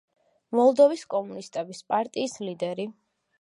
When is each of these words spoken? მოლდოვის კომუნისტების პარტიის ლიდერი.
მოლდოვის 0.59 1.03
კომუნისტების 1.15 1.83
პარტიის 1.93 2.35
ლიდერი. 2.49 2.89